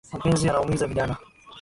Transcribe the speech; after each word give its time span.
Mapenzi 0.11 0.47
yanaumiza 0.47 0.87
vijana 0.91 1.15